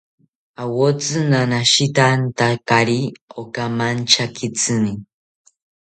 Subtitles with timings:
[0.63, 3.01] Awotsi nanashitantakari
[3.41, 4.93] okamanchakitzini